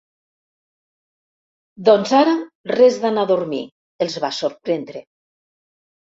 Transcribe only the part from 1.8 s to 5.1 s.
Doncs ara res d'anar a dormir —els va sorprendre—.